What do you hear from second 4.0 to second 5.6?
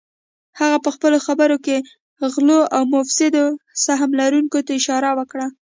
لرونکو ته اشاره وکړه